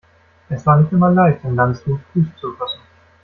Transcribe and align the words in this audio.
Es 0.49 0.65
war 0.65 0.77
nicht 0.79 0.91
immer 0.93 1.11
leicht, 1.11 1.43
in 1.43 1.53
Landshut 1.55 1.99
Fuß 2.11 2.25
zu 2.39 2.53
fassen. 2.53 2.81